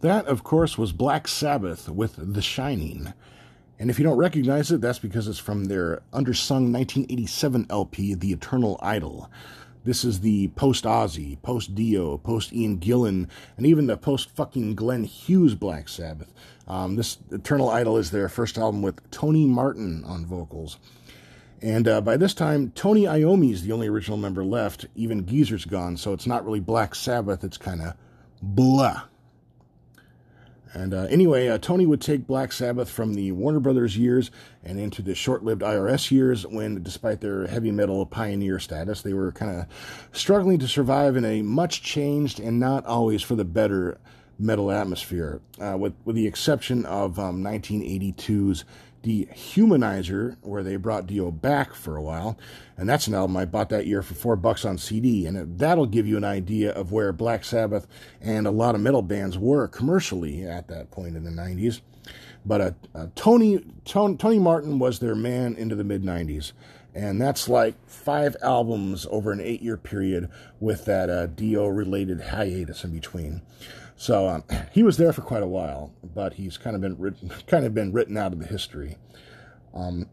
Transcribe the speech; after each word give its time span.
That, 0.00 0.26
of 0.26 0.44
course, 0.44 0.76
was 0.76 0.92
Black 0.92 1.26
Sabbath 1.26 1.88
with 1.88 2.16
The 2.16 2.42
Shining. 2.42 3.12
And 3.78 3.90
if 3.90 3.98
you 3.98 4.04
don't 4.04 4.18
recognize 4.18 4.70
it, 4.70 4.80
that's 4.80 4.98
because 4.98 5.28
it's 5.28 5.38
from 5.38 5.64
their 5.64 6.02
undersung 6.12 6.72
1987 6.72 7.66
LP, 7.70 8.14
The 8.14 8.32
Eternal 8.32 8.78
Idol. 8.82 9.30
This 9.84 10.04
is 10.04 10.20
the 10.20 10.48
post 10.48 10.84
Ozzy, 10.84 11.40
post 11.42 11.74
Dio, 11.74 12.18
post 12.18 12.52
Ian 12.52 12.78
Gillan, 12.78 13.28
and 13.56 13.66
even 13.66 13.86
the 13.86 13.96
post 13.96 14.30
fucking 14.30 14.74
Glenn 14.74 15.04
Hughes 15.04 15.54
Black 15.54 15.88
Sabbath. 15.88 16.32
Um, 16.66 16.96
this 16.96 17.18
Eternal 17.30 17.70
Idol 17.70 17.96
is 17.96 18.10
their 18.10 18.28
first 18.28 18.58
album 18.58 18.82
with 18.82 19.10
Tony 19.10 19.46
Martin 19.46 20.02
on 20.04 20.26
vocals. 20.26 20.78
And 21.62 21.86
uh, 21.86 22.00
by 22.00 22.16
this 22.16 22.34
time, 22.34 22.72
Tony 22.74 23.04
Iommi 23.04 23.52
is 23.52 23.62
the 23.62 23.72
only 23.72 23.86
original 23.86 24.18
member 24.18 24.44
left. 24.44 24.86
Even 24.94 25.24
Geezer's 25.24 25.64
gone, 25.64 25.96
so 25.96 26.12
it's 26.12 26.26
not 26.26 26.44
really 26.44 26.60
Black 26.60 26.94
Sabbath. 26.94 27.44
It's 27.44 27.56
kind 27.56 27.80
of 27.80 27.94
blah. 28.42 29.04
And 30.76 30.92
uh, 30.92 31.04
anyway, 31.04 31.48
uh, 31.48 31.56
Tony 31.56 31.86
would 31.86 32.02
take 32.02 32.26
Black 32.26 32.52
Sabbath 32.52 32.90
from 32.90 33.14
the 33.14 33.32
Warner 33.32 33.60
Brothers 33.60 33.96
years 33.96 34.30
and 34.62 34.78
into 34.78 35.00
the 35.00 35.14
short 35.14 35.42
lived 35.42 35.62
IRS 35.62 36.10
years 36.10 36.46
when, 36.46 36.82
despite 36.82 37.22
their 37.22 37.46
heavy 37.46 37.70
metal 37.70 38.04
pioneer 38.04 38.58
status, 38.58 39.00
they 39.00 39.14
were 39.14 39.32
kind 39.32 39.58
of 39.58 39.66
struggling 40.12 40.58
to 40.58 40.68
survive 40.68 41.16
in 41.16 41.24
a 41.24 41.40
much 41.40 41.82
changed 41.82 42.38
and 42.38 42.60
not 42.60 42.84
always 42.84 43.22
for 43.22 43.34
the 43.34 43.44
better 43.44 43.96
metal 44.38 44.70
atmosphere, 44.70 45.40
uh, 45.58 45.78
with, 45.78 45.94
with 46.04 46.14
the 46.14 46.26
exception 46.26 46.84
of 46.84 47.18
um, 47.18 47.42
1982's 47.42 48.66
Dehumanizer, 49.06 50.36
where 50.40 50.64
they 50.64 50.74
brought 50.74 51.06
Dio 51.06 51.30
back 51.30 51.74
for 51.74 51.96
a 51.96 52.02
while. 52.02 52.36
And 52.76 52.88
that's 52.88 53.06
an 53.06 53.14
album 53.14 53.36
I 53.36 53.44
bought 53.44 53.68
that 53.68 53.86
year 53.86 54.02
for 54.02 54.14
four 54.14 54.34
bucks 54.34 54.64
on 54.64 54.78
CD. 54.78 55.26
And 55.26 55.58
that'll 55.58 55.86
give 55.86 56.08
you 56.08 56.16
an 56.16 56.24
idea 56.24 56.72
of 56.72 56.90
where 56.90 57.12
Black 57.12 57.44
Sabbath 57.44 57.86
and 58.20 58.48
a 58.48 58.50
lot 58.50 58.74
of 58.74 58.80
metal 58.80 59.02
bands 59.02 59.38
were 59.38 59.68
commercially 59.68 60.44
at 60.44 60.66
that 60.68 60.90
point 60.90 61.14
in 61.14 61.22
the 61.22 61.30
90s. 61.30 61.82
But 62.44 62.60
uh, 62.60 62.70
uh, 62.94 63.06
Tony, 63.14 63.64
Tony, 63.84 64.16
Tony 64.16 64.38
Martin 64.40 64.80
was 64.80 64.98
their 64.98 65.14
man 65.14 65.54
into 65.54 65.76
the 65.76 65.84
mid 65.84 66.02
90s. 66.02 66.52
And 66.92 67.20
that's 67.20 67.48
like 67.48 67.74
five 67.86 68.36
albums 68.42 69.06
over 69.10 69.30
an 69.30 69.40
eight 69.40 69.62
year 69.62 69.76
period 69.76 70.30
with 70.58 70.84
that 70.86 71.10
uh, 71.10 71.26
Dio 71.26 71.68
related 71.68 72.20
hiatus 72.22 72.82
in 72.82 72.90
between. 72.90 73.42
So 73.96 74.28
um, 74.28 74.44
he 74.72 74.82
was 74.82 74.96
there 74.96 75.12
for 75.12 75.22
quite 75.22 75.42
a 75.42 75.48
while, 75.48 75.92
but 76.14 76.34
he's 76.34 76.56
kind 76.56 76.76
of 76.76 76.82
been 76.82 76.98
written, 76.98 77.32
kind 77.46 77.64
of 77.64 77.74
been 77.74 77.92
written 77.92 78.16
out 78.16 78.32
of 78.32 78.38
the 78.38 78.46
history. 78.46 78.98
Um, 79.74 80.08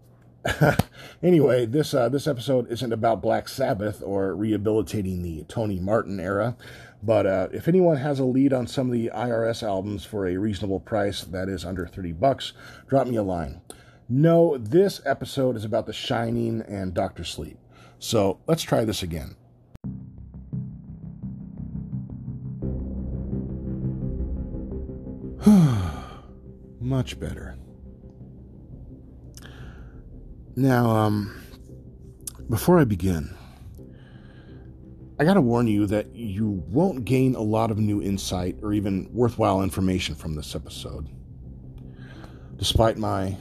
anyway, 1.23 1.65
this 1.65 1.93
uh, 1.93 2.09
this 2.09 2.27
episode 2.27 2.69
isn't 2.69 2.91
about 2.91 3.21
Black 3.21 3.47
Sabbath 3.47 4.01
or 4.03 4.35
rehabilitating 4.35 5.21
the 5.21 5.43
Tony 5.43 5.79
Martin 5.79 6.19
era, 6.19 6.57
but 7.01 7.25
uh, 7.25 7.47
if 7.53 7.67
anyone 7.69 7.97
has 7.97 8.19
a 8.19 8.25
lead 8.25 8.51
on 8.51 8.67
some 8.67 8.87
of 8.87 8.93
the 8.93 9.09
IRS 9.13 9.63
albums 9.63 10.03
for 10.03 10.27
a 10.27 10.35
reasonable 10.35 10.81
price 10.81 11.21
that 11.23 11.47
is 11.47 11.63
under 11.63 11.87
thirty 11.87 12.11
bucks, 12.11 12.51
drop 12.87 13.07
me 13.07 13.15
a 13.15 13.23
line. 13.23 13.61
No, 14.09 14.57
this 14.57 14.99
episode 15.05 15.55
is 15.55 15.63
about 15.63 15.85
The 15.85 15.93
Shining 15.93 16.61
and 16.67 16.93
Doctor 16.93 17.23
Sleep. 17.23 17.57
So 17.99 18.37
let's 18.47 18.63
try 18.63 18.83
this 18.83 19.01
again. 19.01 19.37
Much 26.79 27.19
better. 27.19 27.57
Now, 30.55 30.89
um, 30.89 31.43
before 32.49 32.79
I 32.79 32.85
begin, 32.85 33.35
I 35.19 35.25
gotta 35.25 35.41
warn 35.41 35.67
you 35.67 35.85
that 35.87 36.15
you 36.15 36.63
won't 36.67 37.03
gain 37.03 37.35
a 37.35 37.41
lot 37.41 37.71
of 37.71 37.77
new 37.77 38.01
insight 38.01 38.55
or 38.61 38.71
even 38.73 39.09
worthwhile 39.11 39.63
information 39.63 40.15
from 40.15 40.35
this 40.35 40.55
episode. 40.55 41.09
Despite 42.55 42.97
my 42.97 43.35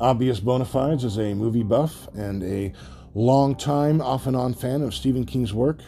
obvious 0.00 0.40
bona 0.40 0.64
fides 0.64 1.04
as 1.04 1.18
a 1.18 1.34
movie 1.34 1.62
buff 1.62 2.08
and 2.14 2.42
a 2.42 2.72
long-time 3.14 4.00
off 4.00 4.26
and 4.26 4.36
on 4.36 4.54
fan 4.54 4.80
of 4.80 4.94
Stephen 4.94 5.26
King's 5.26 5.52
work, 5.52 5.80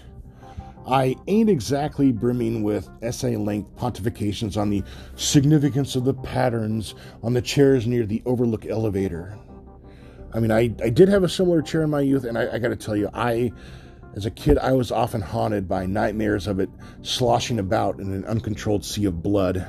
I 0.86 1.16
ain't 1.28 1.48
exactly 1.48 2.10
brimming 2.10 2.62
with 2.62 2.88
essay 3.02 3.36
length 3.36 3.76
pontifications 3.76 4.56
on 4.56 4.70
the 4.70 4.82
significance 5.16 5.94
of 5.94 6.04
the 6.04 6.14
patterns 6.14 6.94
on 7.22 7.34
the 7.34 7.42
chairs 7.42 7.86
near 7.86 8.04
the 8.04 8.22
overlook 8.26 8.66
elevator. 8.66 9.38
I 10.34 10.40
mean, 10.40 10.50
I, 10.50 10.74
I 10.82 10.88
did 10.88 11.08
have 11.08 11.22
a 11.22 11.28
similar 11.28 11.62
chair 11.62 11.82
in 11.82 11.90
my 11.90 12.00
youth, 12.00 12.24
and 12.24 12.36
I, 12.36 12.54
I 12.54 12.58
gotta 12.58 12.76
tell 12.76 12.96
you, 12.96 13.10
I, 13.12 13.52
as 14.14 14.26
a 14.26 14.30
kid, 14.30 14.58
I 14.58 14.72
was 14.72 14.90
often 14.90 15.20
haunted 15.20 15.68
by 15.68 15.86
nightmares 15.86 16.46
of 16.46 16.58
it 16.58 16.70
sloshing 17.02 17.58
about 17.58 18.00
in 18.00 18.12
an 18.12 18.24
uncontrolled 18.24 18.84
sea 18.84 19.04
of 19.04 19.22
blood. 19.22 19.66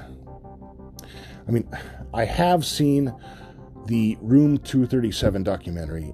I 1.48 1.52
mean, 1.52 1.70
I 2.14 2.26
have 2.26 2.66
seen 2.66 3.14
the 3.86 4.18
Room 4.22 4.58
237 4.58 5.44
documentary, 5.44 6.14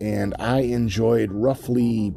and 0.00 0.34
I 0.38 0.60
enjoyed 0.60 1.30
roughly 1.30 2.12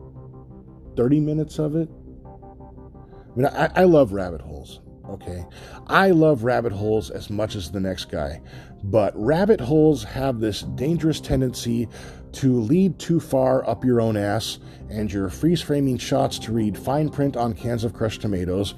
30 0.95 1.19
minutes 1.19 1.59
of 1.59 1.75
it. 1.75 1.89
I 2.25 3.35
mean, 3.35 3.45
I, 3.47 3.71
I 3.75 3.83
love 3.83 4.13
rabbit 4.13 4.41
holes, 4.41 4.79
okay? 5.09 5.45
I 5.87 6.11
love 6.11 6.43
rabbit 6.43 6.71
holes 6.71 7.09
as 7.09 7.29
much 7.29 7.55
as 7.55 7.71
the 7.71 7.79
next 7.79 8.05
guy, 8.09 8.41
but 8.83 9.13
rabbit 9.15 9.59
holes 9.59 10.03
have 10.03 10.39
this 10.39 10.61
dangerous 10.61 11.19
tendency 11.19 11.89
to 12.33 12.59
lead 12.61 12.99
too 12.99 13.19
far 13.19 13.67
up 13.69 13.83
your 13.83 14.01
own 14.01 14.17
ass, 14.17 14.59
and 14.89 15.11
your 15.11 15.29
freeze 15.29 15.61
framing 15.61 15.97
shots 15.97 16.37
to 16.39 16.51
read 16.51 16.77
fine 16.77 17.09
print 17.09 17.37
on 17.37 17.53
cans 17.53 17.83
of 17.83 17.93
crushed 17.93 18.21
tomatoes, 18.21 18.75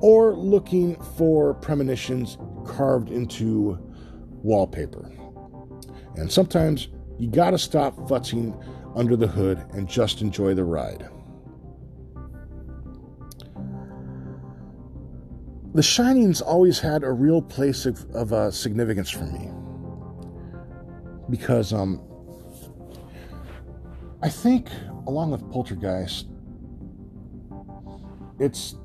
or 0.00 0.34
looking 0.34 1.00
for 1.16 1.54
premonitions 1.54 2.38
carved 2.66 3.10
into 3.10 3.78
wallpaper. 4.42 5.10
And 6.16 6.30
sometimes 6.30 6.88
you 7.18 7.28
gotta 7.28 7.58
stop 7.58 7.96
futzing 8.08 8.58
under 8.94 9.16
the 9.16 9.26
hood 9.26 9.64
and 9.72 9.88
just 9.88 10.22
enjoy 10.22 10.54
the 10.54 10.64
ride. 10.64 11.08
The 15.76 15.82
Shining's 15.82 16.40
always 16.40 16.78
had 16.78 17.04
a 17.04 17.12
real 17.12 17.42
place 17.42 17.84
of, 17.84 18.02
of 18.14 18.32
uh, 18.32 18.50
significance 18.50 19.10
for 19.10 19.24
me 19.24 19.50
because 21.28 21.74
um, 21.74 22.00
I 24.22 24.30
think, 24.30 24.70
along 25.06 25.32
with 25.32 25.42
Poltergeist, 25.50 26.28
it's 28.38 28.76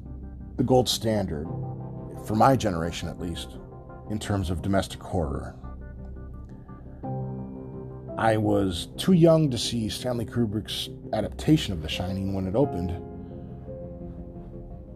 the 0.57 0.63
gold 0.63 0.90
standard 0.90 1.47
for 2.25 2.35
my 2.35 2.57
generation, 2.57 3.08
at 3.08 3.22
least, 3.22 3.58
in 4.09 4.19
terms 4.19 4.50
of 4.50 4.62
domestic 4.62 5.02
horror. 5.02 5.56
I 8.18 8.35
was 8.35 8.90
too 8.97 9.13
young 9.13 9.50
to 9.50 9.58
see 9.58 9.88
Stanley 9.88 10.25
Kubrick's 10.25 10.90
adaptation 11.13 11.72
of 11.72 11.81
The 11.81 11.88
Shining 11.88 12.34
when 12.34 12.47
it 12.47 12.56
opened. 12.58 12.90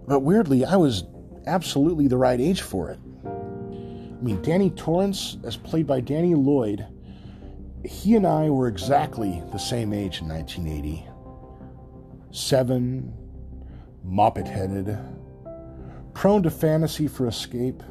But 0.09 0.19
weirdly, 0.19 0.65
I 0.65 0.75
was 0.75 1.05
absolutely 1.47 2.07
the 2.07 2.17
right 2.17 2.39
age 2.39 2.61
for 2.61 2.89
it. 2.89 2.99
I 3.25 4.21
mean, 4.21 4.41
Danny 4.41 4.69
Torrance, 4.71 5.37
as 5.43 5.57
played 5.57 5.87
by 5.87 6.01
Danny 6.01 6.35
Lloyd, 6.35 6.85
he 7.83 8.15
and 8.15 8.25
I 8.25 8.49
were 8.49 8.67
exactly 8.67 9.43
the 9.51 9.57
same 9.57 9.93
age 9.93 10.21
in 10.21 10.27
1980. 10.27 11.05
Seven, 12.31 13.13
moppet 14.05 14.47
headed, 14.47 14.97
prone 16.13 16.43
to 16.43 16.49
fantasy 16.49 17.07
for 17.07 17.27
escape, 17.27 17.83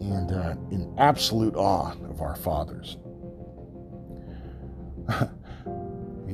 and 0.00 0.30
uh, 0.30 0.54
in 0.70 0.94
absolute 0.98 1.54
awe 1.56 1.92
of 2.08 2.20
our 2.20 2.36
fathers. 2.36 2.98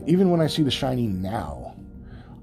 Even 0.07 0.31
when 0.31 0.41
I 0.41 0.47
see 0.47 0.63
The 0.63 0.71
Shining 0.71 1.23
now, 1.23 1.72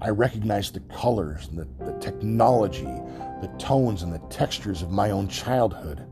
I 0.02 0.08
recognize 0.08 0.70
the 0.70 0.80
colors, 0.80 1.48
the, 1.48 1.68
the 1.84 1.92
technology, 2.00 2.84
the 2.84 3.50
tones, 3.58 4.02
and 4.02 4.12
the 4.12 4.20
textures 4.30 4.80
of 4.82 4.90
my 4.90 5.10
own 5.10 5.28
childhood. 5.28 6.06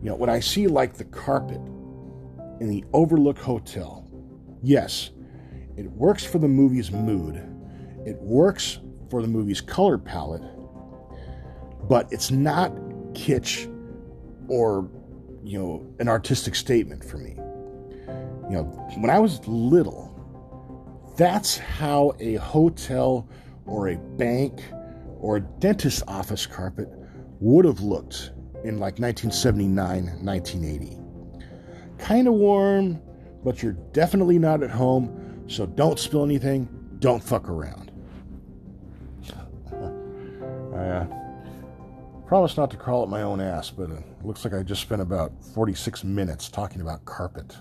You 0.00 0.10
know, 0.10 0.14
when 0.14 0.30
I 0.30 0.38
see 0.38 0.68
like 0.68 0.94
the 0.94 1.04
carpet 1.04 1.60
in 2.60 2.68
the 2.68 2.84
Overlook 2.92 3.38
Hotel, 3.38 4.08
yes, 4.62 5.10
it 5.76 5.90
works 5.90 6.24
for 6.24 6.38
the 6.38 6.48
movie's 6.48 6.92
mood, 6.92 7.36
it 8.06 8.16
works 8.20 8.78
for 9.10 9.22
the 9.22 9.28
movie's 9.28 9.60
color 9.60 9.98
palette, 9.98 10.42
but 11.88 12.12
it's 12.12 12.30
not 12.30 12.72
kitsch 13.12 13.72
or, 14.48 14.88
you 15.42 15.58
know, 15.58 15.86
an 15.98 16.08
artistic 16.08 16.54
statement 16.54 17.04
for 17.04 17.18
me. 17.18 17.34
You 18.48 18.58
know, 18.58 18.62
when 18.98 19.10
I 19.10 19.18
was 19.18 19.44
little, 19.48 20.15
that's 21.16 21.58
how 21.58 22.12
a 22.20 22.34
hotel 22.34 23.28
or 23.66 23.88
a 23.88 23.96
bank 23.96 24.62
or 25.18 25.36
a 25.36 25.40
dentist 25.40 26.02
office 26.06 26.46
carpet 26.46 26.88
would 27.40 27.64
have 27.64 27.80
looked 27.80 28.32
in 28.64 28.78
like 28.78 28.98
1979, 28.98 30.04
1980. 30.24 30.98
Kind 31.98 32.28
of 32.28 32.34
warm, 32.34 33.00
but 33.44 33.62
you're 33.62 33.72
definitely 33.92 34.38
not 34.38 34.62
at 34.62 34.70
home, 34.70 35.44
so 35.48 35.66
don't 35.66 35.98
spill 35.98 36.24
anything, 36.24 36.68
don't 36.98 37.22
fuck 37.22 37.48
around. 37.48 37.92
I 40.74 40.78
uh, 40.78 41.06
Promise 42.26 42.56
not 42.56 42.72
to 42.72 42.76
crawl 42.76 43.04
up 43.04 43.08
my 43.08 43.22
own 43.22 43.40
ass, 43.40 43.70
but 43.70 43.88
it 43.88 44.02
looks 44.24 44.44
like 44.44 44.52
I 44.52 44.64
just 44.64 44.82
spent 44.82 45.00
about 45.00 45.32
46 45.54 46.02
minutes 46.02 46.48
talking 46.48 46.80
about 46.80 47.04
carpet. 47.04 47.56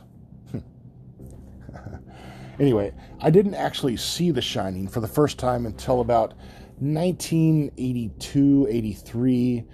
Anyway, 2.59 2.93
I 3.21 3.29
didn't 3.29 3.55
actually 3.55 3.97
see 3.97 4.31
The 4.31 4.41
Shining 4.41 4.87
for 4.87 4.99
the 4.99 5.07
first 5.07 5.37
time 5.39 5.65
until 5.65 6.01
about 6.01 6.33
1982 6.79 8.67
83 8.69 9.65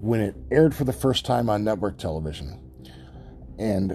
when 0.00 0.20
it 0.20 0.36
aired 0.50 0.74
for 0.74 0.84
the 0.84 0.92
first 0.92 1.24
time 1.24 1.48
on 1.48 1.64
network 1.64 1.98
television. 1.98 2.60
And 3.58 3.92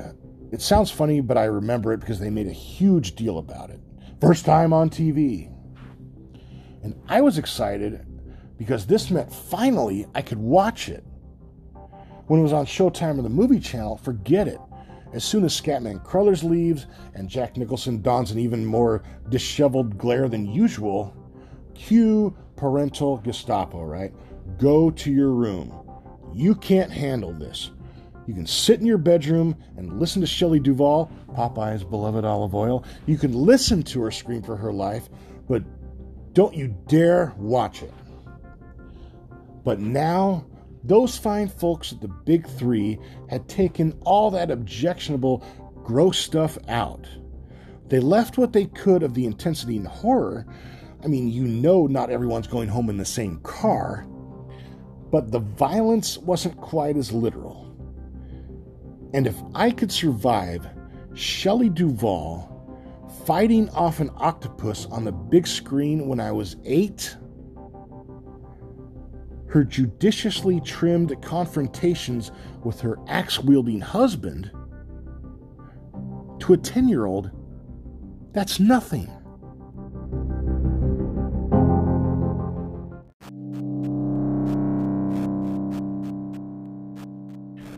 it 0.51 0.61
sounds 0.61 0.89
funny, 0.89 1.21
but 1.21 1.37
I 1.37 1.45
remember 1.45 1.93
it 1.93 1.99
because 1.99 2.19
they 2.19 2.29
made 2.29 2.47
a 2.47 2.51
huge 2.51 3.15
deal 3.15 3.37
about 3.37 3.69
it. 3.69 3.79
First 4.19 4.45
time 4.45 4.73
on 4.73 4.89
TV. 4.89 5.53
And 6.83 6.99
I 7.07 7.21
was 7.21 7.37
excited 7.37 8.05
because 8.57 8.85
this 8.85 9.11
meant 9.11 9.31
finally 9.31 10.07
I 10.15 10.21
could 10.21 10.39
watch 10.39 10.89
it. 10.89 11.03
When 12.27 12.39
it 12.39 12.43
was 12.43 12.53
on 12.53 12.65
Showtime 12.65 13.17
or 13.17 13.21
the 13.21 13.29
movie 13.29 13.59
channel, 13.59 13.97
forget 13.97 14.47
it. 14.47 14.59
As 15.11 15.23
soon 15.23 15.43
as 15.43 15.59
Scatman 15.59 16.03
Crothers 16.03 16.43
leaves 16.43 16.85
and 17.15 17.29
Jack 17.29 17.57
Nicholson 17.57 18.01
dons 18.01 18.31
an 18.31 18.39
even 18.39 18.65
more 18.65 19.03
disheveled 19.29 19.97
glare 19.97 20.29
than 20.29 20.45
usual, 20.45 21.15
cue 21.73 22.35
parental 22.55 23.17
Gestapo, 23.17 23.83
right? 23.83 24.13
Go 24.57 24.91
to 24.91 25.11
your 25.11 25.31
room. 25.31 25.73
You 26.33 26.53
can't 26.55 26.91
handle 26.91 27.33
this. 27.33 27.71
You 28.27 28.35
can 28.35 28.45
sit 28.45 28.79
in 28.79 28.85
your 28.85 28.99
bedroom 28.99 29.55
and 29.77 29.99
listen 29.99 30.21
to 30.21 30.27
Shelley 30.27 30.59
Duvall, 30.59 31.11
Popeye's 31.33 31.83
beloved 31.83 32.23
Olive 32.23 32.53
Oyl. 32.53 32.85
You 33.07 33.17
can 33.17 33.33
listen 33.33 33.81
to 33.83 34.01
her 34.03 34.11
scream 34.11 34.43
for 34.43 34.55
her 34.55 34.71
life, 34.71 35.09
but 35.47 35.63
don't 36.33 36.53
you 36.53 36.75
dare 36.87 37.33
watch 37.37 37.81
it. 37.81 37.93
But 39.63 39.79
now, 39.79 40.45
those 40.83 41.17
fine 41.17 41.47
folks 41.47 41.91
at 41.91 42.01
the 42.01 42.07
Big 42.07 42.47
Three 42.47 42.99
had 43.29 43.47
taken 43.49 43.97
all 44.01 44.31
that 44.31 44.51
objectionable, 44.51 45.43
gross 45.83 46.17
stuff 46.17 46.57
out. 46.67 47.07
They 47.87 47.99
left 47.99 48.37
what 48.37 48.53
they 48.53 48.65
could 48.65 49.03
of 49.03 49.13
the 49.13 49.25
intensity 49.25 49.77
and 49.77 49.87
horror. 49.87 50.45
I 51.03 51.07
mean, 51.07 51.29
you 51.29 51.43
know, 51.43 51.87
not 51.87 52.09
everyone's 52.09 52.47
going 52.47 52.69
home 52.69 52.89
in 52.89 52.97
the 52.97 53.05
same 53.05 53.39
car, 53.41 54.05
but 55.11 55.31
the 55.31 55.39
violence 55.39 56.17
wasn't 56.17 56.57
quite 56.57 56.97
as 56.97 57.11
literal. 57.11 57.65
And 59.13 59.25
if 59.25 59.35
I 59.55 59.71
could 59.71 59.91
survive 59.91 60.67
Shelley 61.15 61.69
Duvall 61.69 62.45
fighting 63.25 63.69
off 63.69 63.99
an 63.99 64.11
octopus 64.17 64.85
on 64.85 65.03
the 65.03 65.11
big 65.11 65.47
screen 65.47 66.07
when 66.07 66.19
I 66.19 66.31
was 66.31 66.57
eight, 66.63 67.17
her 69.49 69.63
judiciously 69.63 70.61
trimmed 70.61 71.19
confrontations 71.21 72.31
with 72.63 72.79
her 72.81 72.97
axe 73.07 73.39
wielding 73.39 73.81
husband, 73.81 74.51
to 76.39 76.53
a 76.53 76.57
10 76.57 76.87
year 76.87 77.05
old, 77.05 77.31
that's 78.31 78.59
nothing. 78.59 79.09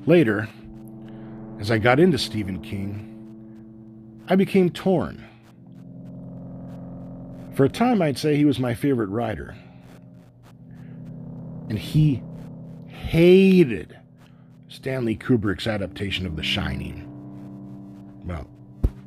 Later, 0.05 0.49
as 1.59 1.71
I 1.71 1.77
got 1.77 1.99
into 1.99 2.17
Stephen 2.17 2.59
King, 2.61 3.07
I 4.27 4.35
became 4.35 4.69
torn. 4.69 5.23
For 7.53 7.65
a 7.65 7.69
time, 7.69 8.01
I'd 8.01 8.17
say 8.17 8.35
he 8.35 8.45
was 8.45 8.59
my 8.59 8.73
favorite 8.73 9.09
writer 9.09 9.55
and 11.71 11.79
he 11.79 12.21
hated 12.87 13.97
Stanley 14.67 15.15
Kubrick's 15.15 15.67
adaptation 15.67 16.25
of 16.25 16.35
The 16.35 16.43
Shining. 16.43 17.07
Well, 18.25 18.45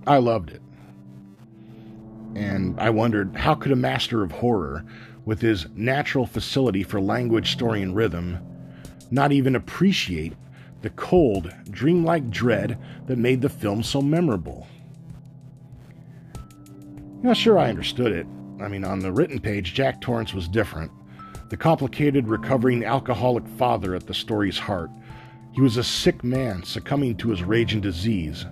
I 0.07 0.17
loved 0.17 0.49
it. 0.49 0.63
And 2.35 2.81
I 2.81 2.89
wondered 2.89 3.37
how 3.37 3.55
could 3.55 3.71
a 3.71 3.77
master 3.77 4.23
of 4.23 4.33
horror, 4.33 4.83
with 5.27 5.43
his 5.43 5.67
natural 5.75 6.25
facility 6.25 6.83
for 6.83 7.03
language, 7.03 7.53
story, 7.53 7.83
and 7.83 7.95
rhythm, 7.95 8.39
not 9.11 9.31
even 9.31 9.57
appreciate 9.57 10.33
the 10.81 10.89
cold, 10.89 11.53
dreamlike 11.69 12.31
dread 12.31 12.79
that 13.09 13.19
made 13.19 13.43
the 13.43 13.51
film 13.51 13.83
so 13.83 14.01
memorable? 14.01 14.67
Know, 17.23 17.35
sure, 17.35 17.59
I 17.59 17.69
understood 17.69 18.13
it. 18.13 18.27
I 18.59 18.69
mean, 18.69 18.85
on 18.85 19.01
the 19.01 19.13
written 19.13 19.39
page, 19.39 19.75
Jack 19.75 20.01
Torrance 20.01 20.33
was 20.33 20.49
different 20.49 20.91
the 21.55 21.59
complicated, 21.59 22.27
recovering 22.27 22.85
alcoholic 22.85 23.47
father 23.47 23.95
at 23.95 24.09
the 24.09 24.13
story's 24.13 24.59
heart. 24.59 24.91
He 25.53 25.61
was 25.61 25.77
a 25.77 25.85
sick 25.85 26.25
man 26.25 26.65
succumbing 26.65 27.17
to 27.19 27.29
his 27.31 27.45
rage 27.45 27.75
and 27.75 27.81
disease. 27.81 28.45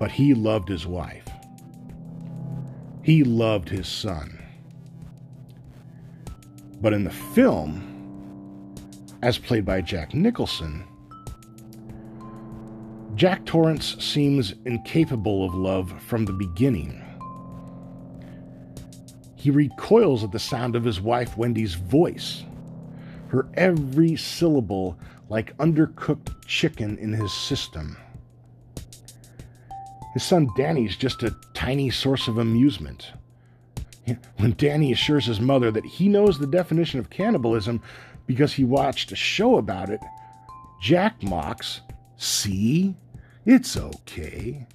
But 0.00 0.10
he 0.10 0.34
loved 0.34 0.68
his 0.68 0.88
wife. 0.88 1.28
He 3.04 3.22
loved 3.22 3.68
his 3.68 3.86
son. 3.86 4.44
But 6.80 6.92
in 6.92 7.04
the 7.04 7.12
film, 7.12 8.74
as 9.22 9.38
played 9.38 9.64
by 9.64 9.82
Jack 9.82 10.14
Nicholson, 10.14 10.82
Jack 13.14 13.44
Torrance 13.44 14.02
seems 14.04 14.52
incapable 14.64 15.46
of 15.46 15.54
love 15.54 15.94
from 16.02 16.24
the 16.24 16.32
beginning. 16.32 17.05
He 19.46 19.52
recoils 19.52 20.24
at 20.24 20.32
the 20.32 20.40
sound 20.40 20.74
of 20.74 20.82
his 20.82 21.00
wife 21.00 21.36
Wendy's 21.36 21.74
voice, 21.74 22.42
her 23.28 23.46
every 23.54 24.16
syllable 24.16 24.98
like 25.28 25.56
undercooked 25.58 26.34
chicken 26.48 26.98
in 26.98 27.12
his 27.12 27.32
system. 27.32 27.96
His 30.14 30.24
son 30.24 30.48
Danny's 30.56 30.96
just 30.96 31.22
a 31.22 31.36
tiny 31.54 31.90
source 31.90 32.26
of 32.26 32.38
amusement. 32.38 33.12
When 34.38 34.56
Danny 34.56 34.90
assures 34.90 35.26
his 35.26 35.40
mother 35.40 35.70
that 35.70 35.86
he 35.86 36.08
knows 36.08 36.40
the 36.40 36.48
definition 36.48 36.98
of 36.98 37.10
cannibalism 37.10 37.80
because 38.26 38.52
he 38.52 38.64
watched 38.64 39.12
a 39.12 39.14
show 39.14 39.58
about 39.58 39.90
it, 39.90 40.00
Jack 40.82 41.22
mocks, 41.22 41.82
See? 42.16 42.96
It's 43.44 43.76
okay. 43.76 44.66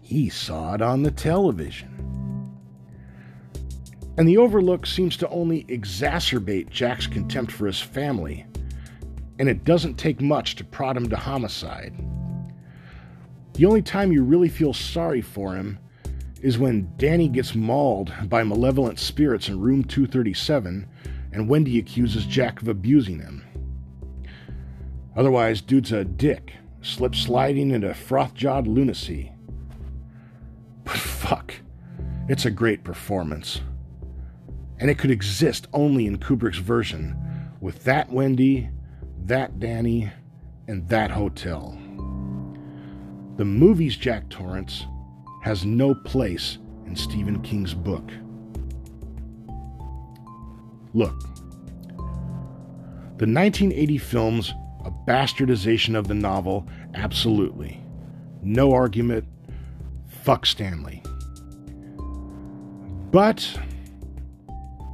He 0.00 0.30
saw 0.30 0.72
it 0.72 0.80
on 0.80 1.02
the 1.02 1.10
television. 1.10 1.93
And 4.16 4.28
the 4.28 4.36
overlook 4.36 4.86
seems 4.86 5.16
to 5.18 5.28
only 5.28 5.64
exacerbate 5.64 6.70
Jack's 6.70 7.06
contempt 7.06 7.50
for 7.50 7.66
his 7.66 7.80
family, 7.80 8.46
and 9.40 9.48
it 9.48 9.64
doesn't 9.64 9.96
take 9.96 10.20
much 10.20 10.54
to 10.56 10.64
prod 10.64 10.96
him 10.96 11.08
to 11.08 11.16
homicide. 11.16 11.94
The 13.54 13.66
only 13.66 13.82
time 13.82 14.12
you 14.12 14.22
really 14.22 14.48
feel 14.48 14.72
sorry 14.72 15.20
for 15.20 15.56
him 15.56 15.78
is 16.42 16.58
when 16.58 16.92
Danny 16.96 17.28
gets 17.28 17.54
mauled 17.54 18.12
by 18.28 18.44
malevolent 18.44 19.00
spirits 19.00 19.48
in 19.48 19.58
room 19.58 19.82
237 19.82 20.86
and 21.32 21.48
Wendy 21.48 21.78
accuses 21.78 22.26
Jack 22.26 22.62
of 22.62 22.68
abusing 22.68 23.18
him. 23.18 23.44
Otherwise, 25.16 25.60
dude's 25.60 25.90
a 25.90 26.04
dick, 26.04 26.52
slip 26.82 27.14
sliding 27.14 27.70
into 27.70 27.92
froth 27.94 28.34
jawed 28.34 28.68
lunacy. 28.68 29.32
But 30.84 30.96
fuck, 30.96 31.54
it's 32.28 32.44
a 32.44 32.50
great 32.50 32.84
performance 32.84 33.60
and 34.78 34.90
it 34.90 34.98
could 34.98 35.10
exist 35.10 35.66
only 35.72 36.06
in 36.06 36.18
Kubrick's 36.18 36.58
version 36.58 37.16
with 37.60 37.84
that 37.84 38.10
Wendy, 38.10 38.68
that 39.24 39.58
Danny, 39.58 40.10
and 40.68 40.88
that 40.88 41.10
hotel. 41.10 41.78
The 43.36 43.44
movie's 43.44 43.96
Jack 43.96 44.28
Torrance 44.28 44.84
has 45.42 45.64
no 45.64 45.94
place 45.94 46.58
in 46.86 46.96
Stephen 46.96 47.40
King's 47.42 47.74
book. 47.74 48.10
Look, 50.92 51.18
the 53.16 53.26
1980 53.26 53.98
film's 53.98 54.52
a 54.84 54.90
bastardization 54.90 55.96
of 55.96 56.08
the 56.08 56.14
novel, 56.14 56.68
absolutely. 56.94 57.82
No 58.42 58.72
argument. 58.72 59.24
Fuck 60.06 60.46
Stanley. 60.46 61.02
But 63.10 63.58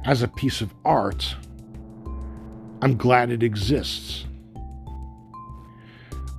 as 0.05 0.21
a 0.21 0.27
piece 0.27 0.61
of 0.61 0.73
art, 0.83 1.35
I'm 2.81 2.97
glad 2.97 3.31
it 3.31 3.43
exists. 3.43 4.25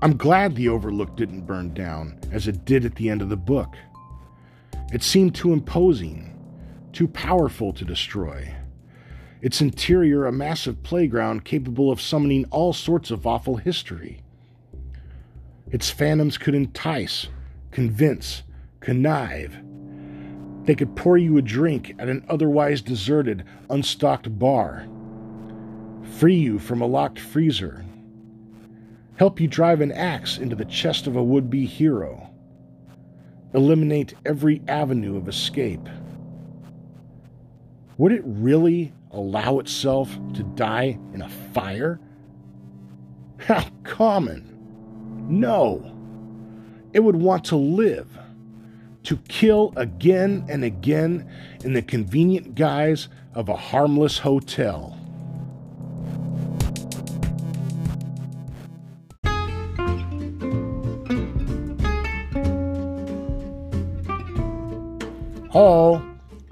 I'm 0.02 0.16
glad 0.16 0.56
the 0.56 0.68
Overlook 0.68 1.16
didn't 1.16 1.46
burn 1.46 1.72
down 1.74 2.18
as 2.32 2.48
it 2.48 2.64
did 2.64 2.84
at 2.84 2.96
the 2.96 3.08
end 3.08 3.22
of 3.22 3.28
the 3.28 3.36
book. 3.36 3.76
It 4.92 5.04
seemed 5.04 5.34
too 5.34 5.52
imposing, 5.52 6.36
too 6.92 7.06
powerful 7.06 7.72
to 7.72 7.84
destroy. 7.84 8.52
Its 9.40 9.60
interior 9.60 10.26
a 10.26 10.32
massive 10.32 10.82
playground 10.82 11.44
capable 11.44 11.92
of 11.92 12.00
summoning 12.00 12.46
all 12.50 12.72
sorts 12.72 13.12
of 13.12 13.26
awful 13.26 13.56
history. 13.56 14.22
Its 15.70 15.88
phantoms 15.88 16.36
could 16.36 16.54
entice, 16.54 17.28
convince, 17.70 18.42
connive, 18.80 19.54
they 20.64 20.74
could 20.74 20.94
pour 20.94 21.18
you 21.18 21.38
a 21.38 21.42
drink 21.42 21.94
at 21.98 22.08
an 22.08 22.24
otherwise 22.28 22.80
deserted, 22.80 23.44
unstocked 23.68 24.38
bar. 24.38 24.86
free 26.18 26.36
you 26.36 26.58
from 26.58 26.80
a 26.82 26.86
locked 26.86 27.18
freezer, 27.18 27.84
help 29.16 29.40
you 29.40 29.48
drive 29.48 29.80
an 29.80 29.92
axe 29.92 30.38
into 30.38 30.54
the 30.54 30.64
chest 30.64 31.06
of 31.06 31.16
a 31.16 31.22
would 31.22 31.50
be 31.50 31.66
hero, 31.66 32.30
eliminate 33.54 34.14
every 34.24 34.62
avenue 34.68 35.16
of 35.16 35.28
escape. 35.28 35.88
Would 37.98 38.12
it 38.12 38.22
really 38.24 38.92
allow 39.10 39.58
itself 39.58 40.10
to 40.34 40.42
die 40.42 40.98
in 41.12 41.22
a 41.22 41.28
fire? 41.28 42.00
How 43.38 43.64
common! 43.84 44.48
No. 45.28 45.96
It 46.92 47.00
would 47.00 47.16
want 47.16 47.44
to 47.46 47.56
live, 47.56 48.18
to 49.04 49.16
kill 49.28 49.72
again 49.76 50.44
and 50.48 50.64
again 50.64 51.28
in 51.64 51.72
the 51.72 51.82
convenient 51.82 52.54
guise 52.54 53.08
of 53.34 53.48
a 53.48 53.56
harmless 53.56 54.18
hotel. 54.18 54.98
Hello, 65.50 66.02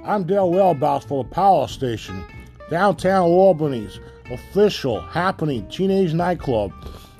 I'm 0.05 0.25
Dale 0.25 0.51
Wellbout 0.51 1.05
for 1.05 1.25
the 1.25 1.31
Power 1.31 1.69
Station, 1.69 2.23
downtown 2.69 3.23
Albany's 3.23 3.99
official 4.31 5.01
happening 5.01 5.67
teenage 5.69 6.13
nightclub 6.13 6.73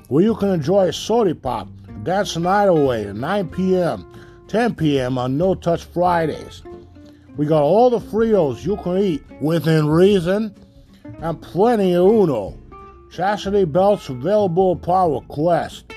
where 0.07 0.23
you 0.23 0.35
can 0.35 0.49
enjoy 0.49 0.87
a 0.87 0.93
soda 0.93 1.33
pop 1.33 1.67
dance 2.03 2.33
the 2.33 2.39
night 2.39 2.65
away 2.65 3.07
at 3.07 3.15
9 3.15 3.49
p.m., 3.49 4.10
10 4.51 4.75
p.m. 4.75 5.17
on 5.17 5.37
No 5.37 5.55
Touch 5.55 5.85
Fridays. 5.85 6.61
We 7.37 7.45
got 7.45 7.63
all 7.63 7.89
the 7.89 7.99
Fritos 7.99 8.65
you 8.65 8.75
can 8.75 8.97
eat 8.97 9.23
within 9.39 9.87
reason 9.87 10.53
and 11.21 11.41
plenty 11.41 11.93
of 11.93 12.05
Uno. 12.05 12.59
Chastity 13.09 13.63
belts 13.63 14.09
available 14.09 14.73
upon 14.73 15.13
request. 15.13 15.93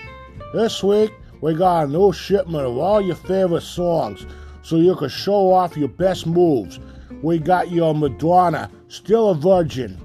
This 0.53 0.85
week, 0.85 1.13
we 1.41 1.55
got 1.55 1.87
a 1.87 1.89
new 1.89 2.13
shipment 2.13 2.65
of 2.65 2.79
all 2.79 3.01
your 3.01 3.17
favorite 3.17 3.63
songs 3.63 4.25
so 4.63 4.77
you 4.77 4.95
can 4.95 5.09
show 5.09 5.53
off 5.53 5.77
your 5.77 5.89
best 5.89 6.25
moves. 6.25 6.79
We 7.23 7.41
got 7.41 7.73
your 7.73 7.93
Madonna, 7.93 8.71
Still 8.87 9.31
a 9.31 9.35
Virgin, 9.35 10.01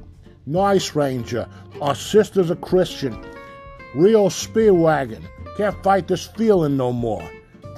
Night 0.47 0.95
Ranger, 0.95 1.47
Our 1.81 1.93
Sister's 1.93 2.49
a 2.49 2.55
Christian, 2.55 3.13
REO 3.93 4.29
Speedwagon, 4.29 5.21
Can't 5.55 5.83
Fight 5.83 6.07
This 6.07 6.25
Feeling 6.25 6.77
No 6.77 6.91
More, 6.91 7.29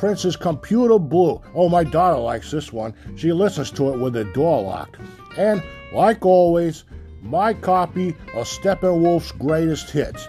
Prince's 0.01 0.35
Computer 0.35 0.97
Blue. 0.97 1.39
Oh, 1.53 1.69
my 1.69 1.83
daughter 1.83 2.17
likes 2.17 2.49
this 2.49 2.73
one. 2.73 2.95
She 3.15 3.31
listens 3.31 3.69
to 3.73 3.93
it 3.93 3.99
with 3.99 4.13
the 4.13 4.23
door 4.23 4.63
locked. 4.63 4.97
And, 5.37 5.61
like 5.93 6.25
always, 6.25 6.85
my 7.21 7.53
copy 7.53 8.15
of 8.33 8.47
Steppenwolf's 8.47 9.31
greatest 9.33 9.91
hits. 9.91 10.27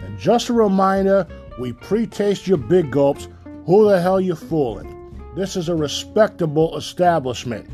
And 0.00 0.18
just 0.18 0.50
a 0.50 0.52
reminder, 0.52 1.26
we 1.58 1.72
pre-taste 1.72 2.46
your 2.46 2.58
big 2.58 2.90
gulps. 2.90 3.28
Who 3.64 3.88
the 3.88 3.98
hell 3.98 4.20
you 4.20 4.34
fooling? 4.34 5.18
This 5.34 5.56
is 5.56 5.70
a 5.70 5.74
respectable 5.74 6.76
establishment. 6.76 7.70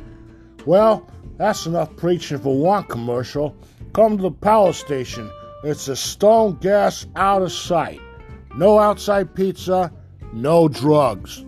Well, 0.66 1.10
that's 1.36 1.66
enough 1.66 1.96
preaching 1.96 2.38
for 2.38 2.56
one 2.56 2.84
commercial. 2.84 3.56
Come 3.92 4.18
to 4.18 4.22
the 4.22 4.30
power 4.30 4.72
station. 4.72 5.28
It's 5.64 5.88
a 5.88 5.96
stone 5.96 6.58
gas 6.60 7.06
out 7.16 7.42
of 7.42 7.50
sight. 7.50 8.00
No 8.54 8.78
outside 8.78 9.34
pizza, 9.34 9.92
no 10.32 10.68
drugs. 10.68 11.44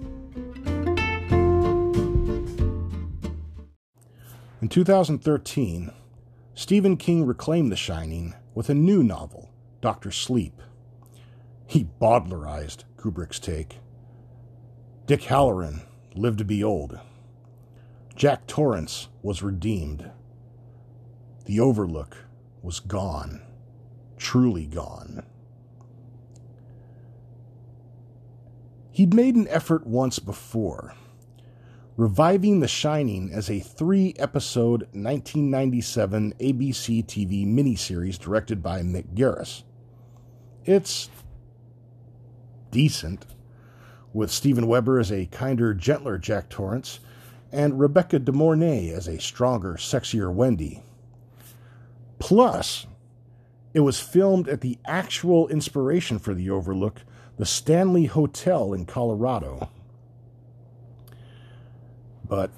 In 4.60 4.68
2013, 4.68 5.90
Stephen 6.54 6.96
King 6.96 7.26
reclaimed 7.26 7.72
The 7.72 7.76
Shining 7.76 8.34
with 8.54 8.70
a 8.70 8.74
new 8.74 9.02
novel, 9.02 9.50
Doctor 9.80 10.10
Sleep. 10.10 10.60
He 11.66 11.88
Bowdlerized 12.00 12.84
Kubrick's 12.96 13.38
take. 13.38 13.78
Dick 15.06 15.22
Hallorann 15.22 15.82
lived 16.14 16.38
to 16.38 16.44
be 16.44 16.62
old. 16.62 16.98
Jack 18.14 18.46
Torrance 18.46 19.08
was 19.22 19.42
redeemed. 19.42 20.10
The 21.46 21.58
Overlook 21.58 22.16
was 22.62 22.78
gone, 22.78 23.42
truly 24.16 24.66
gone. 24.66 25.24
He'd 28.92 29.14
made 29.14 29.36
an 29.36 29.48
effort 29.48 29.86
once 29.86 30.18
before, 30.18 30.94
reviving 31.96 32.60
The 32.60 32.68
Shining 32.68 33.32
as 33.32 33.48
a 33.48 33.58
three 33.58 34.14
episode 34.18 34.82
1997 34.92 36.34
ABC 36.38 37.06
TV 37.06 37.46
miniseries 37.46 38.18
directed 38.18 38.62
by 38.62 38.82
Mick 38.82 39.14
Garris. 39.14 39.62
It's 40.66 41.08
decent 42.70 43.24
with 44.12 44.30
Steven 44.30 44.66
Weber 44.66 45.00
as 45.00 45.10
a 45.10 45.24
kinder, 45.24 45.72
gentler 45.72 46.18
Jack 46.18 46.50
Torrance, 46.50 47.00
and 47.50 47.80
Rebecca 47.80 48.18
De 48.18 48.30
Mornay 48.30 48.90
as 48.90 49.08
a 49.08 49.18
stronger, 49.18 49.76
sexier 49.76 50.30
Wendy. 50.30 50.82
Plus, 52.18 52.86
it 53.72 53.80
was 53.80 54.00
filmed 54.00 54.48
at 54.48 54.60
the 54.60 54.78
actual 54.84 55.48
inspiration 55.48 56.18
for 56.18 56.34
The 56.34 56.50
Overlook, 56.50 57.00
the 57.36 57.46
Stanley 57.46 58.06
Hotel 58.06 58.72
in 58.72 58.84
Colorado. 58.84 59.70
But 62.28 62.50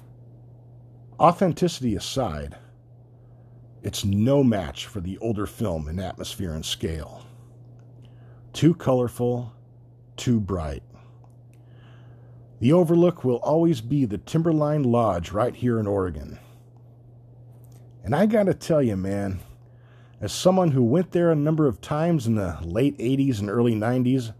authenticity 1.19 1.95
aside, 1.95 2.55
it's 3.83 4.03
no 4.03 4.43
match 4.43 4.85
for 4.85 4.99
the 4.99 5.17
older 5.19 5.45
film 5.45 5.87
in 5.87 5.99
atmosphere 5.99 6.53
and 6.53 6.65
scale. 6.65 7.25
Too 8.53 8.73
colorful, 8.73 9.53
too 10.17 10.39
bright. 10.39 10.83
The 12.59 12.73
Overlook 12.73 13.23
will 13.23 13.37
always 13.37 13.81
be 13.81 14.05
the 14.05 14.17
Timberline 14.17 14.83
Lodge 14.83 15.31
right 15.31 15.55
here 15.55 15.79
in 15.79 15.87
Oregon. 15.87 16.39
And 18.03 18.15
I 18.15 18.25
gotta 18.25 18.53
tell 18.53 18.81
you, 18.81 18.95
man, 18.95 19.39
as 20.21 20.31
someone 20.31 20.71
who 20.71 20.83
went 20.83 21.11
there 21.11 21.31
a 21.31 21.35
number 21.35 21.67
of 21.67 21.81
times 21.81 22.27
in 22.27 22.35
the 22.35 22.57
late 22.61 22.97
80s 22.97 23.39
and 23.39 23.49
early 23.49 23.75
90s, 23.75 24.33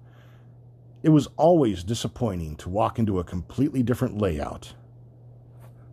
it 1.06 1.10
was 1.10 1.28
always 1.38 1.84
disappointing 1.84 2.56
to 2.56 2.68
walk 2.68 2.98
into 2.98 3.20
a 3.20 3.24
completely 3.24 3.84
different 3.84 4.18
layout. 4.18 4.74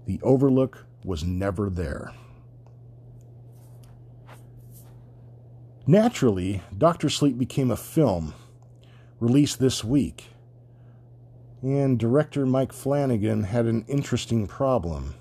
The 0.06 0.18
Overlook 0.22 0.86
was 1.04 1.22
never 1.22 1.68
there. 1.68 2.14
Naturally, 5.86 6.62
Doctor 6.78 7.10
Sleep 7.10 7.36
became 7.36 7.70
a 7.70 7.76
film 7.76 8.32
released 9.20 9.60
this 9.60 9.84
week 9.84 10.30
and 11.60 11.98
director 11.98 12.46
Mike 12.46 12.72
Flanagan 12.72 13.42
had 13.42 13.66
an 13.66 13.84
interesting 13.88 14.46
problem. 14.46 15.14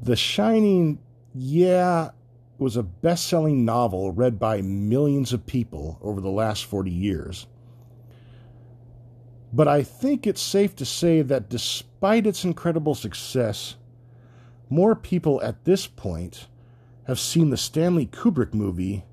The 0.00 0.14
Shining, 0.14 1.00
yeah, 1.34 2.10
was 2.58 2.76
a 2.76 2.82
best 2.82 3.26
selling 3.26 3.64
novel 3.64 4.12
read 4.12 4.38
by 4.38 4.60
millions 4.60 5.32
of 5.32 5.46
people 5.46 5.98
over 6.02 6.20
the 6.20 6.30
last 6.30 6.64
40 6.64 6.90
years. 6.90 7.46
But 9.52 9.68
I 9.68 9.82
think 9.82 10.26
it's 10.26 10.42
safe 10.42 10.76
to 10.76 10.84
say 10.84 11.22
that 11.22 11.48
despite 11.48 12.26
its 12.26 12.44
incredible 12.44 12.94
success, 12.94 13.76
more 14.68 14.94
people 14.94 15.40
at 15.42 15.64
this 15.64 15.86
point 15.86 16.48
have 17.06 17.18
seen 17.18 17.50
the 17.50 17.56
Stanley 17.56 18.06
Kubrick 18.06 18.52
movie 18.52 19.04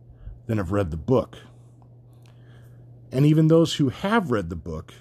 than 0.48 0.58
have 0.58 0.72
read 0.72 0.92
the 0.92 0.98
book 0.98 1.38
and 3.16 3.26
even 3.26 3.48
those 3.48 3.76
who 3.76 3.88
have 3.88 4.30
read 4.30 4.50
the 4.50 4.58
book 4.58 4.94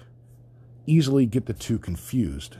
easily 0.85 1.25
get 1.25 1.47
the 1.47 1.53
two 1.53 1.77
confused. 1.77 2.55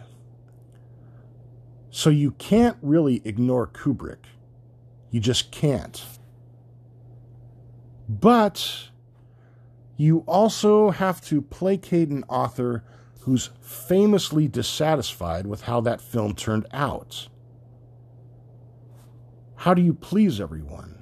So 1.89 2.09
you 2.09 2.31
can't 2.31 2.75
really 2.81 3.21
ignore 3.23 3.65
Kubrick. 3.65 4.25
You 5.15 5.21
just 5.21 5.49
can't. 5.49 6.03
But 8.09 8.89
you 9.95 10.25
also 10.27 10.89
have 10.89 11.21
to 11.27 11.41
placate 11.41 12.09
an 12.09 12.25
author 12.27 12.83
who's 13.21 13.51
famously 13.61 14.49
dissatisfied 14.49 15.47
with 15.47 15.61
how 15.61 15.79
that 15.79 16.01
film 16.01 16.35
turned 16.35 16.67
out. 16.73 17.29
How 19.55 19.73
do 19.73 19.81
you 19.81 19.93
please 19.93 20.41
everyone? 20.41 21.01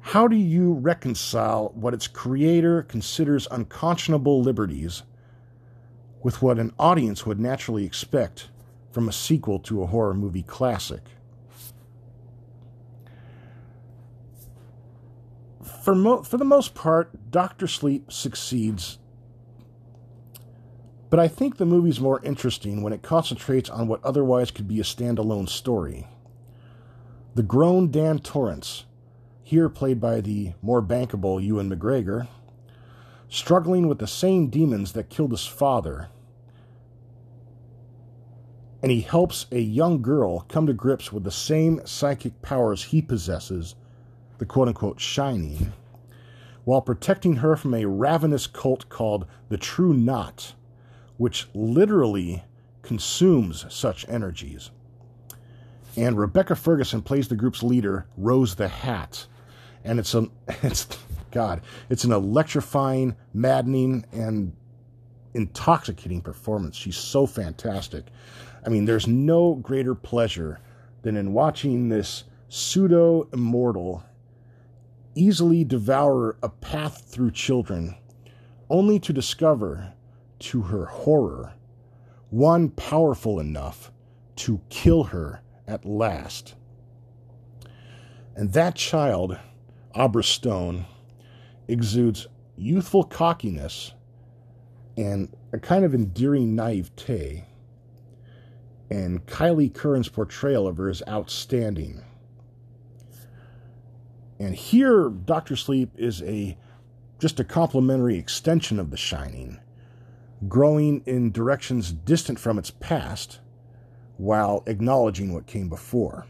How 0.00 0.28
do 0.28 0.36
you 0.36 0.74
reconcile 0.74 1.72
what 1.74 1.94
its 1.94 2.06
creator 2.06 2.82
considers 2.82 3.48
unconscionable 3.50 4.42
liberties 4.42 5.04
with 6.22 6.42
what 6.42 6.58
an 6.58 6.74
audience 6.78 7.24
would 7.24 7.40
naturally 7.40 7.86
expect 7.86 8.50
from 8.90 9.08
a 9.08 9.12
sequel 9.12 9.58
to 9.60 9.82
a 9.82 9.86
horror 9.86 10.12
movie 10.12 10.42
classic? 10.42 11.00
For, 15.82 15.94
mo- 15.94 16.22
for 16.22 16.36
the 16.36 16.44
most 16.44 16.74
part, 16.74 17.30
Doctor 17.30 17.66
Sleep 17.66 18.12
succeeds, 18.12 18.98
but 21.08 21.18
I 21.18 21.26
think 21.26 21.56
the 21.56 21.66
movie's 21.66 22.00
more 22.00 22.22
interesting 22.22 22.82
when 22.82 22.92
it 22.92 23.02
concentrates 23.02 23.70
on 23.70 23.88
what 23.88 24.04
otherwise 24.04 24.50
could 24.50 24.68
be 24.68 24.78
a 24.78 24.84
standalone 24.84 25.48
story. 25.48 26.06
The 27.34 27.42
grown 27.42 27.90
Dan 27.90 28.18
Torrance, 28.18 28.84
here 29.42 29.68
played 29.68 30.00
by 30.00 30.20
the 30.20 30.52
more 30.62 30.82
bankable 30.82 31.42
Ewan 31.42 31.70
McGregor, 31.70 32.28
struggling 33.28 33.88
with 33.88 33.98
the 33.98 34.06
same 34.06 34.48
demons 34.48 34.92
that 34.92 35.08
killed 35.10 35.30
his 35.30 35.46
father. 35.46 36.08
And 38.82 38.92
he 38.92 39.00
helps 39.00 39.46
a 39.50 39.60
young 39.60 40.02
girl 40.02 40.40
come 40.48 40.66
to 40.66 40.72
grips 40.72 41.12
with 41.12 41.24
the 41.24 41.30
same 41.30 41.80
psychic 41.84 42.40
powers 42.42 42.84
he 42.84 43.02
possesses, 43.02 43.74
the 44.40 44.46
quote 44.46 44.68
unquote 44.68 44.98
shining, 44.98 45.70
while 46.64 46.80
protecting 46.80 47.36
her 47.36 47.56
from 47.56 47.74
a 47.74 47.84
ravenous 47.84 48.46
cult 48.46 48.88
called 48.88 49.26
the 49.50 49.58
True 49.58 49.92
Knot, 49.92 50.54
which 51.18 51.46
literally 51.54 52.42
consumes 52.80 53.66
such 53.68 54.08
energies. 54.08 54.70
And 55.94 56.18
Rebecca 56.18 56.56
Ferguson 56.56 57.02
plays 57.02 57.28
the 57.28 57.36
group's 57.36 57.62
leader, 57.62 58.06
Rose 58.16 58.54
the 58.54 58.68
Hat. 58.68 59.26
And 59.84 59.98
it's 59.98 60.14
a 60.14 60.26
it's 60.62 60.88
God, 61.30 61.60
it's 61.90 62.04
an 62.04 62.12
electrifying, 62.12 63.16
maddening, 63.34 64.06
and 64.10 64.56
intoxicating 65.34 66.22
performance. 66.22 66.76
She's 66.76 66.96
so 66.96 67.26
fantastic. 67.26 68.06
I 68.64 68.70
mean, 68.70 68.86
there's 68.86 69.06
no 69.06 69.56
greater 69.56 69.94
pleasure 69.94 70.60
than 71.02 71.18
in 71.18 71.34
watching 71.34 71.90
this 71.90 72.24
pseudo 72.48 73.28
immortal 73.34 74.02
easily 75.14 75.64
devour 75.64 76.36
a 76.42 76.48
path 76.48 77.04
through 77.08 77.32
children, 77.32 77.96
only 78.68 78.98
to 79.00 79.12
discover, 79.12 79.92
to 80.38 80.62
her 80.62 80.86
horror, 80.86 81.54
one 82.30 82.70
powerful 82.70 83.40
enough 83.40 83.92
to 84.36 84.60
kill 84.70 85.04
her 85.04 85.42
at 85.66 85.84
last. 85.84 86.54
And 88.34 88.52
that 88.52 88.74
child, 88.74 89.38
Abra 89.94 90.22
Stone, 90.22 90.86
exudes 91.68 92.26
youthful 92.56 93.04
cockiness 93.04 93.92
and 94.96 95.34
a 95.52 95.58
kind 95.58 95.84
of 95.84 95.94
endearing 95.94 96.54
naivete. 96.54 97.44
And 98.90 99.24
Kyliegh 99.26 99.74
Curran's 99.74 100.08
portrayal 100.08 100.66
of 100.66 100.76
her 100.78 100.88
is 100.88 101.02
outstanding. 101.08 102.02
And 104.40 104.54
here, 104.54 105.10
Doctor 105.10 105.54
Sleep 105.54 105.90
is 105.98 106.22
a 106.22 106.56
just 107.18 107.38
a 107.38 107.44
complementary 107.44 108.16
extension 108.16 108.80
of 108.80 108.90
The 108.90 108.96
Shining, 108.96 109.60
growing 110.48 111.02
in 111.04 111.30
directions 111.30 111.92
distant 111.92 112.40
from 112.40 112.58
its 112.58 112.70
past 112.70 113.40
while 114.16 114.62
acknowledging 114.66 115.34
what 115.34 115.46
came 115.46 115.68
before. 115.68 116.26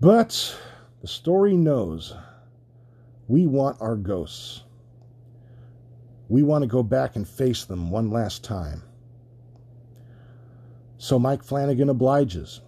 But 0.00 0.56
the 1.00 1.08
story 1.08 1.56
knows 1.56 2.14
we 3.26 3.48
want 3.48 3.76
our 3.80 3.96
ghosts. 3.96 4.62
We 6.28 6.44
want 6.44 6.62
to 6.62 6.68
go 6.68 6.84
back 6.84 7.16
and 7.16 7.26
face 7.26 7.64
them 7.64 7.90
one 7.90 8.12
last 8.12 8.44
time. 8.44 8.84
So 10.96 11.18
Mike 11.18 11.42
Flanagan 11.42 11.88
obliges. 11.88 12.60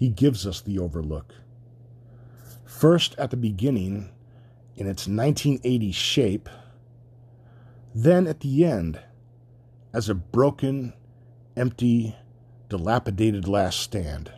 He 0.00 0.08
gives 0.08 0.46
us 0.46 0.62
the 0.62 0.78
overlook. 0.78 1.34
First 2.64 3.14
at 3.18 3.30
the 3.30 3.36
beginning, 3.36 4.08
in 4.74 4.86
its 4.86 5.06
1980 5.06 5.92
shape, 5.92 6.48
then 7.94 8.26
at 8.26 8.40
the 8.40 8.64
end, 8.64 8.98
as 9.92 10.08
a 10.08 10.14
broken, 10.14 10.94
empty, 11.54 12.16
dilapidated 12.70 13.46
last 13.46 13.78
stand. 13.80 14.32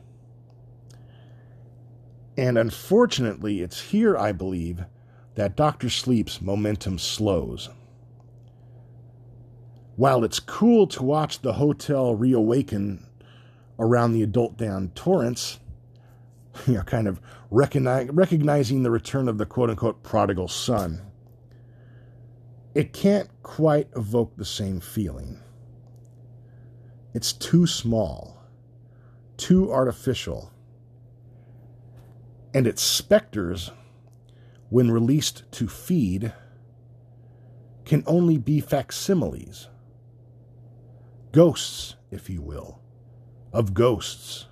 And 2.36 2.58
unfortunately, 2.58 3.60
it's 3.60 3.82
here, 3.82 4.18
I 4.18 4.32
believe, 4.32 4.84
that 5.36 5.54
Dr. 5.54 5.90
Sleep's 5.90 6.42
momentum 6.42 6.98
slows. 6.98 7.70
While 9.94 10.24
it's 10.24 10.40
cool 10.40 10.88
to 10.88 11.04
watch 11.04 11.40
the 11.40 11.52
hotel 11.52 12.16
reawaken 12.16 13.06
around 13.78 14.12
the 14.12 14.22
adult 14.22 14.56
Dan 14.56 14.90
Torrance, 14.94 15.58
you 16.66 16.74
know, 16.74 16.82
kind 16.82 17.08
of 17.08 17.20
recognize, 17.50 18.08
recognizing 18.10 18.82
the 18.82 18.90
return 18.90 19.28
of 19.28 19.38
the 19.38 19.46
quote 19.46 19.70
unquote 19.70 20.02
prodigal 20.02 20.48
son, 20.48 21.02
it 22.74 22.92
can't 22.92 23.28
quite 23.42 23.88
evoke 23.96 24.36
the 24.36 24.44
same 24.44 24.80
feeling. 24.80 25.40
It's 27.14 27.32
too 27.32 27.66
small, 27.66 28.38
too 29.36 29.70
artificial, 29.70 30.50
and 32.54 32.66
its 32.66 32.82
specters, 32.82 33.70
when 34.70 34.90
released 34.90 35.50
to 35.52 35.68
feed, 35.68 36.32
can 37.84 38.02
only 38.06 38.38
be 38.38 38.60
facsimiles, 38.60 39.68
ghosts, 41.32 41.96
if 42.10 42.30
you 42.30 42.40
will, 42.40 42.81
of 43.52 43.74
ghosts. 43.74 44.46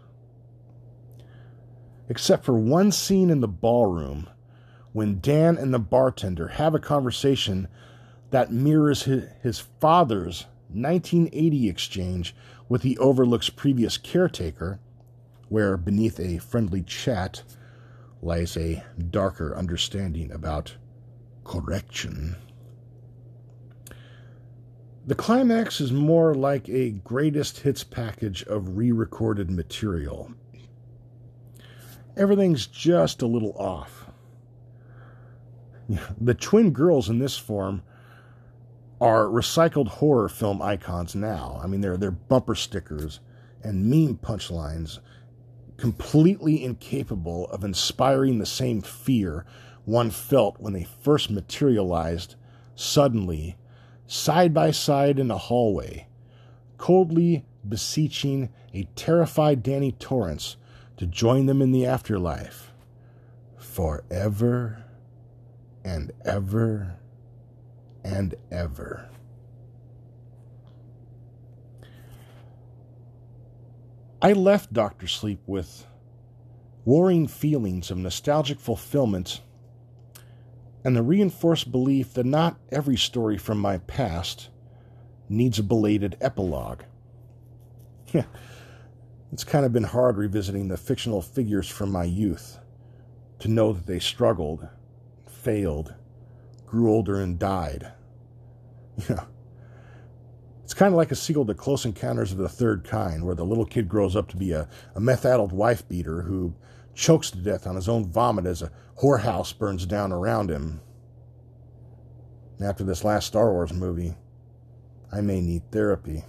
Except 2.09 2.45
for 2.45 2.59
one 2.59 2.93
scene 2.93 3.31
in 3.31 3.41
the 3.41 3.49
ballroom 3.49 4.29
when 4.93 5.21
Dan 5.21 5.57
and 5.57 5.73
the 5.73 5.79
bartender 5.79 6.49
have 6.49 6.75
a 6.75 6.81
conversation 6.81 7.69
that 8.31 8.53
mirrors 8.53 9.05
his, 9.05 9.59
father's 9.81 10.47
1980 10.69 11.69
exchange 11.69 12.35
with 12.69 12.83
the 12.83 12.99
Overlook's 12.99 13.51
previous 13.51 13.97
caretaker, 13.97 14.81
where 15.49 15.77
beneath 15.77 16.21
a 16.21 16.39
friendly 16.39 16.83
chat, 16.83 17.43
lies 18.23 18.57
a 18.57 18.85
darker 19.11 19.57
understanding 19.57 20.31
about 20.31 20.77
correction. 21.45 22.37
The 25.11 25.16
climax 25.16 25.81
is 25.81 25.90
more 25.90 26.37
like 26.37 26.68
a 26.68 26.90
greatest 26.90 27.59
hits 27.59 27.83
package 27.83 28.44
of 28.44 28.77
re 28.77 28.92
recorded 28.92 29.51
material. 29.51 30.31
Everything's 32.16 32.68
just 32.68 33.20
a 33.20 33.27
little 33.27 33.53
off. 33.59 34.07
The 36.20 36.35
twin 36.35 36.70
girls 36.70 37.09
in 37.09 37.18
this 37.18 37.37
form 37.37 37.83
are 39.01 39.25
recycled 39.25 39.88
horror 39.88 40.29
film 40.29 40.62
icons 40.62 41.16
now. 41.16 41.61
I 41.61 41.66
mean, 41.66 41.81
they're, 41.81 41.96
they're 41.96 42.12
bumper 42.12 42.55
stickers 42.55 43.18
and 43.64 43.90
meme 43.90 44.18
punchlines 44.18 45.01
completely 45.77 46.62
incapable 46.62 47.49
of 47.49 47.64
inspiring 47.64 48.38
the 48.38 48.46
same 48.46 48.81
fear 48.81 49.44
one 49.85 50.11
felt 50.11 50.61
when 50.61 50.73
they 50.73 50.85
first 50.85 51.33
materialized 51.33 52.37
suddenly, 52.77 53.57
side 54.11 54.53
by 54.53 54.73
side 54.73 55.20
in 55.20 55.31
a 55.31 55.38
hallway, 55.38 56.05
coldly 56.79 57.44
beseeching 57.66 58.49
a 58.75 58.83
terrified 58.96 59.62
Danny 59.62 59.92
Torrance 59.92 60.57
to 60.96 61.07
join 61.07 61.46
them 61.46 61.62
in 61.62 61.70
the 61.70 61.87
afterlife 61.87 62.73
forever 63.57 64.85
and 65.85 66.11
ever 66.25 66.96
and 68.03 68.35
ever. 68.51 69.09
I 74.20 74.33
left 74.33 74.73
Dr. 74.73 75.07
Sleep 75.07 75.40
with 75.46 75.87
warring 76.85 77.29
feelings 77.29 77.92
of 77.92 77.99
nostalgic 77.99 78.59
fulfillment 78.59 79.40
and 80.85 80.97
the 80.97 81.03
reinforced 81.03 81.71
belief 81.71 82.14
that 82.14 82.27
not 82.27 82.59
every 82.71 82.97
story 82.97 83.37
from 83.37 83.59
my 83.59 83.79
past 83.79 84.49
needs 85.29 85.59
a 85.59 85.62
belated 85.62 86.16
epilogue. 86.21 86.83
it's 89.33 89.45
kind 89.45 89.64
of 89.64 89.73
been 89.73 89.85
hard 89.85 90.16
revisiting 90.16 90.69
the 90.69 90.77
fictional 90.77 91.23
figures 91.23 91.69
from 91.69 91.93
my 91.93 92.05
youth 92.05 92.59
to 93.38 93.49
know 93.49 93.73
that 93.73 93.87
they 93.87 93.99
struggled, 93.99 94.69
failed, 95.27 95.95
grew 96.66 96.90
older, 96.90 97.21
and 97.21 97.38
died. 97.38 97.93
Yeah. 99.09 99.25
It's 100.71 100.75
kind 100.75 100.95
of 100.95 100.97
like 100.99 101.11
a 101.11 101.16
sequel 101.16 101.45
to 101.47 101.55
Close 101.55 101.85
Encounters 101.85 102.31
of 102.31 102.38
the 102.38 102.49
Third 102.49 102.85
Kind, 102.85 103.25
where 103.25 103.35
the 103.35 103.45
little 103.45 103.64
kid 103.64 103.88
grows 103.88 104.14
up 104.14 104.29
to 104.29 104.37
be 104.37 104.53
a, 104.53 104.69
a 104.95 105.01
meth 105.01 105.25
addled 105.25 105.51
wife 105.51 105.88
beater 105.88 106.23
who 106.23 106.55
chokes 106.94 107.31
to 107.31 107.38
death 107.38 107.66
on 107.66 107.76
his 107.76 107.88
own 107.88 108.05
vomit 108.05 108.46
as 108.46 108.62
a 108.62 108.70
whorehouse 109.00 109.57
burns 109.57 109.87
down 109.87 110.12
around 110.12 110.50
him. 110.50 110.81
After 112.61 112.85
this 112.85 113.05
last 113.05 113.26
Star 113.26 113.53
Wars 113.53 113.72
movie, 113.72 114.14
I 115.11 115.20
may 115.22 115.40
need 115.40 115.70
therapy. 115.70 116.24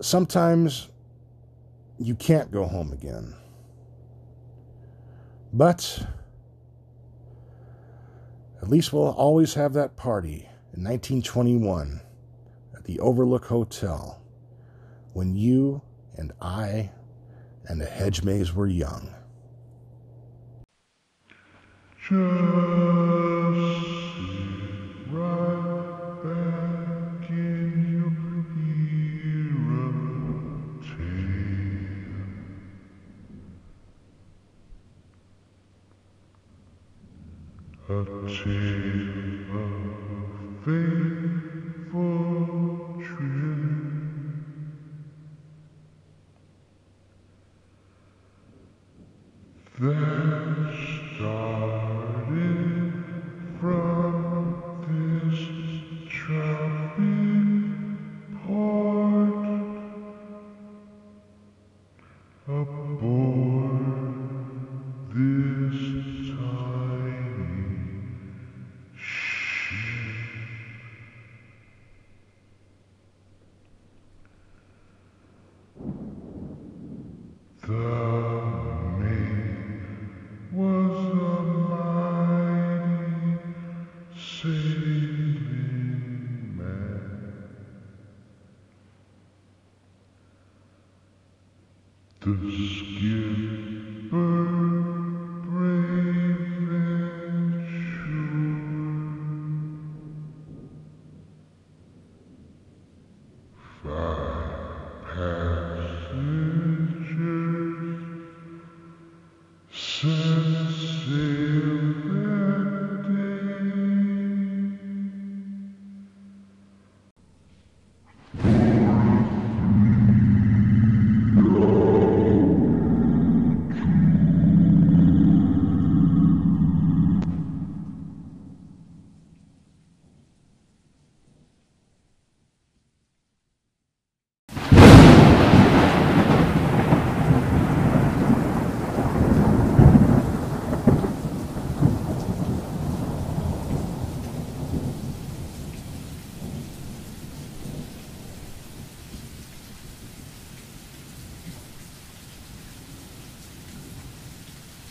Sometimes 0.00 0.88
you 1.98 2.14
can't 2.14 2.50
go 2.50 2.64
home 2.64 2.92
again. 2.92 3.34
But 5.52 6.06
at 8.62 8.68
least 8.68 8.92
we'll 8.92 9.10
always 9.10 9.54
have 9.54 9.74
that 9.74 9.96
party 9.96 10.48
in 10.72 10.84
1921 10.84 12.00
at 12.74 12.84
the 12.84 13.00
Overlook 13.00 13.44
Hotel 13.46 14.22
when 15.12 15.34
you 15.36 15.82
and 16.20 16.32
I 16.42 16.90
and 17.64 17.80
the 17.80 17.86
hedge 17.86 18.22
maze 18.22 18.54
were 18.54 18.66
young. 18.66 19.08
A 37.88 38.04
tale 38.28 38.60
of 39.56 40.64
faith. 40.64 41.29